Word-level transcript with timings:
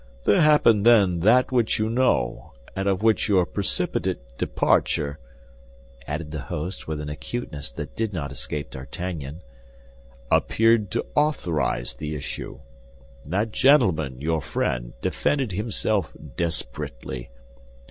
There 0.23 0.41
happened 0.41 0.83
then 0.83 1.19
that 1.19 1.51
which 1.51 1.77
you 1.77 1.87
know, 1.87 2.53
and 2.75 2.87
of 2.87 3.03
which 3.03 3.29
your 3.29 3.45
precipitate 3.45 4.17
departure," 4.35 5.19
added 6.07 6.31
the 6.31 6.39
host, 6.41 6.87
with 6.87 6.99
an 6.99 7.07
acuteness 7.09 7.71
that 7.73 7.95
did 7.95 8.11
not 8.11 8.31
escape 8.31 8.71
D'Artagnan, 8.71 9.41
"appeared 10.31 10.89
to 10.89 11.05
authorize 11.13 11.93
the 11.93 12.15
issue. 12.15 12.61
That 13.23 13.51
gentleman, 13.51 14.19
your 14.19 14.41
friend, 14.41 14.93
defended 15.01 15.51
himself 15.51 16.11
desperately. 16.35 17.29